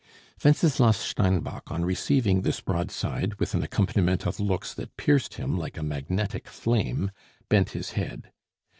Wenceslas 0.43 0.97
Steinbock, 1.05 1.69
on 1.69 1.85
receiving 1.85 2.41
this 2.41 2.59
broadside, 2.59 3.35
with 3.35 3.53
an 3.53 3.61
accompaniment 3.61 4.25
of 4.25 4.39
looks 4.39 4.73
that 4.73 4.97
pierced 4.97 5.35
him 5.35 5.55
like 5.55 5.77
a 5.77 5.83
magnetic 5.83 6.47
flame, 6.47 7.11
bent 7.49 7.69
his 7.69 7.91
head. 7.91 8.31